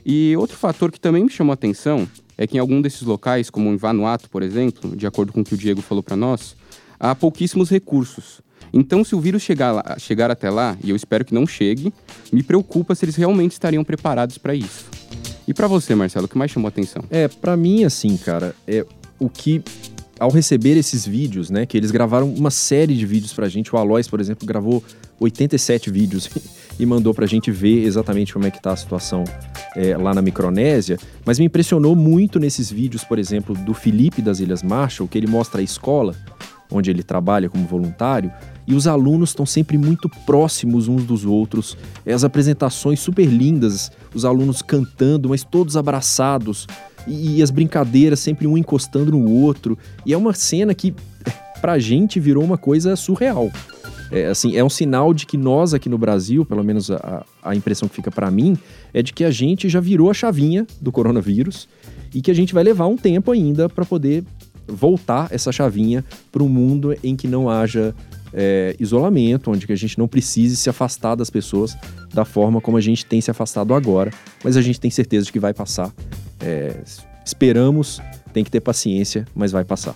E 0.05 0.35
outro 0.37 0.57
fator 0.57 0.91
que 0.91 0.99
também 0.99 1.23
me 1.25 1.29
chamou 1.29 1.51
a 1.51 1.55
atenção 1.55 2.07
é 2.37 2.47
que 2.47 2.55
em 2.55 2.59
algum 2.59 2.81
desses 2.81 3.01
locais, 3.01 3.49
como 3.49 3.69
em 3.69 3.75
Vanuatu, 3.75 4.29
por 4.29 4.41
exemplo, 4.41 4.95
de 4.95 5.05
acordo 5.05 5.33
com 5.33 5.41
o 5.41 5.43
que 5.43 5.53
o 5.53 5.57
Diego 5.57 5.81
falou 5.81 6.01
para 6.01 6.15
nós, 6.15 6.55
há 6.99 7.13
pouquíssimos 7.13 7.69
recursos. 7.69 8.41
Então, 8.73 9.03
se 9.03 9.13
o 9.13 9.19
vírus 9.19 9.43
chegar, 9.43 9.73
lá, 9.73 9.97
chegar 9.99 10.31
até 10.31 10.49
lá, 10.49 10.77
e 10.81 10.89
eu 10.91 10.95
espero 10.95 11.25
que 11.25 11.33
não 11.33 11.45
chegue, 11.45 11.93
me 12.31 12.41
preocupa 12.41 12.95
se 12.95 13.03
eles 13.03 13.17
realmente 13.17 13.51
estariam 13.51 13.83
preparados 13.83 14.37
para 14.37 14.55
isso. 14.55 14.85
E 15.47 15.53
para 15.53 15.67
você, 15.67 15.95
Marcelo, 15.95 16.25
o 16.25 16.29
que 16.29 16.37
mais 16.37 16.51
chamou 16.51 16.67
a 16.67 16.69
atenção? 16.69 17.03
É, 17.09 17.27
para 17.27 17.57
mim, 17.57 17.83
assim, 17.83 18.15
cara, 18.17 18.55
é 18.67 18.85
o 19.19 19.29
que 19.29 19.61
ao 20.19 20.29
receber 20.29 20.77
esses 20.77 21.03
vídeos, 21.07 21.49
né, 21.49 21.65
que 21.65 21.75
eles 21.75 21.89
gravaram 21.89 22.31
uma 22.31 22.51
série 22.51 22.95
de 22.95 23.07
vídeos 23.07 23.33
pra 23.33 23.49
gente, 23.49 23.73
o 23.75 23.77
Alois, 23.79 24.07
por 24.07 24.19
exemplo, 24.19 24.45
gravou 24.45 24.83
87 25.19 25.89
vídeos 25.89 26.29
e 26.79 26.85
mandou 26.85 27.11
pra 27.11 27.25
gente 27.25 27.49
ver 27.49 27.83
exatamente 27.83 28.31
como 28.31 28.45
é 28.45 28.51
que 28.51 28.61
tá 28.61 28.71
a 28.71 28.75
situação 28.75 29.23
é, 29.75 29.97
lá 29.97 30.13
na 30.13 30.21
Micronésia, 30.21 30.99
mas 31.25 31.39
me 31.39 31.45
impressionou 31.45 31.95
muito 31.95 32.39
nesses 32.39 32.71
vídeos, 32.71 33.03
por 33.03 33.17
exemplo, 33.17 33.55
do 33.55 33.73
Felipe 33.73 34.21
das 34.21 34.39
Ilhas 34.39 34.61
Marshall, 34.61 35.07
que 35.07 35.17
ele 35.17 35.25
mostra 35.25 35.59
a 35.59 35.63
escola 35.63 36.15
onde 36.71 36.89
ele 36.89 37.03
trabalha 37.03 37.49
como 37.49 37.65
voluntário, 37.67 38.31
e 38.65 38.73
os 38.73 38.87
alunos 38.87 39.31
estão 39.31 39.45
sempre 39.45 39.77
muito 39.77 40.09
próximos 40.25 40.87
uns 40.87 41.03
dos 41.03 41.25
outros. 41.25 41.77
As 42.05 42.23
apresentações 42.23 42.99
super 42.99 43.25
lindas, 43.25 43.91
os 44.13 44.23
alunos 44.23 44.61
cantando, 44.61 45.29
mas 45.29 45.43
todos 45.43 45.75
abraçados, 45.75 46.67
e, 47.07 47.37
e 47.37 47.43
as 47.43 47.51
brincadeiras 47.51 48.19
sempre 48.19 48.47
um 48.47 48.57
encostando 48.57 49.11
no 49.11 49.29
outro. 49.29 49.77
E 50.05 50.13
é 50.13 50.17
uma 50.17 50.33
cena 50.33 50.73
que, 50.73 50.93
pra 51.59 51.77
gente, 51.79 52.19
virou 52.19 52.43
uma 52.43 52.57
coisa 52.57 52.95
surreal. 52.95 53.51
É, 54.11 54.27
assim, 54.27 54.57
é 54.57 54.63
um 54.63 54.69
sinal 54.69 55.13
de 55.13 55.25
que 55.25 55.37
nós 55.37 55.73
aqui 55.73 55.87
no 55.87 55.97
Brasil, 55.97 56.45
pelo 56.45 56.63
menos 56.63 56.91
a, 56.91 57.25
a 57.41 57.55
impressão 57.55 57.87
que 57.87 57.95
fica 57.95 58.11
para 58.11 58.29
mim, 58.29 58.57
é 58.93 59.01
de 59.01 59.13
que 59.13 59.23
a 59.23 59.31
gente 59.31 59.69
já 59.69 59.79
virou 59.79 60.11
a 60.11 60.13
chavinha 60.13 60.67
do 60.81 60.91
coronavírus 60.91 61.67
e 62.13 62.21
que 62.21 62.29
a 62.29 62.33
gente 62.33 62.53
vai 62.53 62.61
levar 62.61 62.87
um 62.87 62.97
tempo 62.97 63.31
ainda 63.31 63.69
para 63.69 63.85
poder 63.85 64.25
voltar 64.71 65.27
essa 65.31 65.51
chavinha 65.51 66.03
para 66.31 66.41
um 66.41 66.49
mundo 66.49 66.95
em 67.03 67.15
que 67.15 67.27
não 67.27 67.49
haja 67.49 67.93
é, 68.33 68.75
isolamento, 68.79 69.51
onde 69.51 69.67
que 69.67 69.73
a 69.73 69.77
gente 69.77 69.97
não 69.97 70.07
precise 70.07 70.55
se 70.55 70.69
afastar 70.69 71.15
das 71.15 71.29
pessoas 71.29 71.75
da 72.13 72.23
forma 72.23 72.61
como 72.61 72.77
a 72.77 72.81
gente 72.81 73.05
tem 73.05 73.19
se 73.19 73.29
afastado 73.29 73.73
agora, 73.73 74.11
mas 74.43 74.55
a 74.55 74.61
gente 74.61 74.79
tem 74.79 74.89
certeza 74.89 75.25
de 75.25 75.31
que 75.31 75.39
vai 75.39 75.53
passar 75.53 75.93
é, 76.41 76.81
esperamos, 77.23 78.01
tem 78.33 78.43
que 78.43 78.51
ter 78.51 78.59
paciência, 78.59 79.25
mas 79.35 79.51
vai 79.51 79.63
passar. 79.63 79.95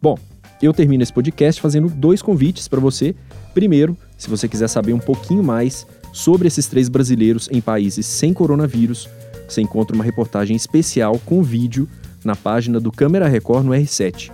Bom, 0.00 0.16
eu 0.60 0.72
termino 0.72 1.02
esse 1.02 1.12
podcast 1.12 1.60
fazendo 1.60 1.88
dois 1.88 2.20
convites 2.20 2.68
para 2.68 2.80
você. 2.80 3.14
Primeiro, 3.54 3.96
se 4.16 4.28
você 4.28 4.46
quiser 4.48 4.68
saber 4.68 4.92
um 4.92 4.98
pouquinho 4.98 5.42
mais 5.42 5.86
sobre 6.12 6.48
esses 6.48 6.66
três 6.66 6.88
brasileiros 6.88 7.48
em 7.50 7.60
países 7.60 8.06
sem 8.06 8.32
coronavírus, 8.32 9.08
você 9.48 9.62
encontra 9.62 9.94
uma 9.94 10.04
reportagem 10.04 10.54
especial 10.54 11.18
com 11.24 11.42
vídeo 11.42 11.88
na 12.24 12.36
página 12.36 12.80
do 12.80 12.92
Câmera 12.92 13.28
Record 13.28 13.64
no 13.64 13.72
R7. 13.72 14.30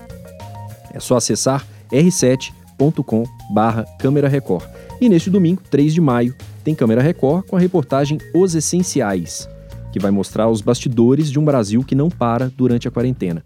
É 0.93 1.01
só 1.01 1.17
acessar 1.17 1.67
r7.com/câmera 1.91 4.29
Record. 4.29 4.65
E 5.01 5.09
neste 5.09 5.31
domingo, 5.31 5.61
3 5.71 5.93
de 5.93 6.01
maio, 6.01 6.33
tem 6.63 6.73
Câmera 6.75 7.03
Record 7.03 7.47
com 7.47 7.57
a 7.57 7.61
reportagem 7.61 8.19
Os 8.35 8.55
Essenciais 8.55 9.49
que 9.95 10.01
vai 10.01 10.11
mostrar 10.11 10.51
os 10.51 10.61
bastidores 10.61 11.31
de 11.31 11.39
um 11.39 11.45
Brasil 11.45 11.85
que 11.85 11.95
não 11.95 12.11
para 12.11 12.51
durante 12.57 12.89
a 12.89 12.91
quarentena. 12.91 13.45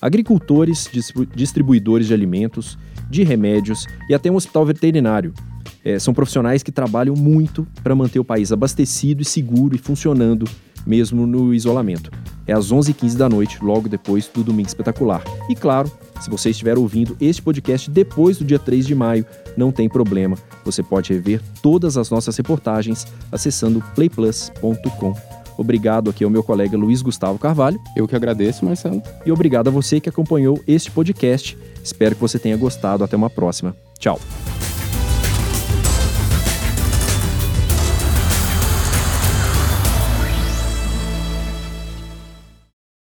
Agricultores, 0.00 0.88
distribuidores 1.36 2.06
de 2.06 2.14
alimentos, 2.14 2.78
de 3.10 3.22
remédios 3.22 3.84
e 4.08 4.14
até 4.14 4.30
um 4.30 4.36
hospital 4.36 4.64
veterinário. 4.64 5.34
É, 5.84 5.98
são 5.98 6.14
profissionais 6.14 6.62
que 6.62 6.72
trabalham 6.72 7.14
muito 7.14 7.66
para 7.82 7.94
manter 7.94 8.18
o 8.18 8.24
país 8.24 8.50
abastecido 8.50 9.20
e 9.20 9.26
seguro 9.26 9.74
e 9.74 9.78
funcionando 9.78 10.46
mesmo 10.86 11.26
no 11.26 11.54
isolamento. 11.54 12.10
É 12.46 12.52
às 12.52 12.72
11h15 12.72 13.16
da 13.16 13.28
noite, 13.28 13.62
logo 13.62 13.88
depois 13.88 14.28
do 14.28 14.42
Domingo 14.42 14.68
Espetacular. 14.68 15.22
E 15.48 15.54
claro, 15.54 15.90
se 16.20 16.28
você 16.28 16.50
estiver 16.50 16.78
ouvindo 16.78 17.16
este 17.20 17.40
podcast 17.40 17.90
depois 17.90 18.38
do 18.38 18.44
dia 18.44 18.58
3 18.58 18.86
de 18.86 18.94
maio, 18.94 19.24
não 19.56 19.70
tem 19.70 19.88
problema. 19.88 20.36
Você 20.64 20.82
pode 20.82 21.12
rever 21.12 21.40
todas 21.62 21.96
as 21.96 22.10
nossas 22.10 22.36
reportagens 22.36 23.06
acessando 23.30 23.82
playplus.com. 23.94 25.14
Obrigado 25.56 26.08
aqui 26.08 26.24
ao 26.24 26.30
meu 26.30 26.42
colega 26.42 26.76
Luiz 26.76 27.02
Gustavo 27.02 27.38
Carvalho. 27.38 27.78
Eu 27.94 28.08
que 28.08 28.16
agradeço, 28.16 28.64
Marcelo. 28.64 29.02
E 29.26 29.30
obrigado 29.30 29.68
a 29.68 29.70
você 29.70 30.00
que 30.00 30.08
acompanhou 30.08 30.58
este 30.66 30.90
podcast. 30.90 31.56
Espero 31.84 32.14
que 32.14 32.20
você 32.20 32.38
tenha 32.38 32.56
gostado. 32.56 33.04
Até 33.04 33.14
uma 33.14 33.28
próxima. 33.28 33.76
Tchau. 33.98 34.18